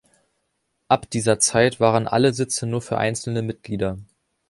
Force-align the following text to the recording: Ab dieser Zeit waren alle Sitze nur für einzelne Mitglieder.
Ab 0.87 1.11
dieser 1.11 1.37
Zeit 1.37 1.79
waren 1.79 2.07
alle 2.07 2.33
Sitze 2.33 2.65
nur 2.65 2.81
für 2.81 2.97
einzelne 2.97 3.43
Mitglieder. 3.43 3.99